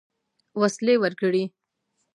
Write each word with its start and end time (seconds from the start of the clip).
وسلې 0.59 0.95
ورکړې. 1.01 1.43